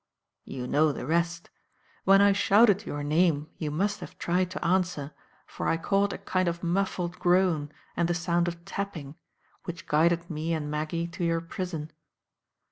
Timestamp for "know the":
0.65-1.05